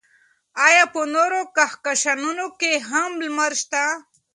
[0.67, 3.83] ایا په نورو کهکشانونو کې هم لمر شته؟